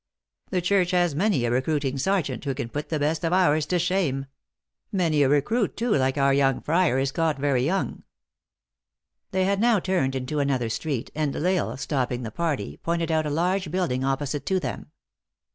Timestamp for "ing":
13.91-14.03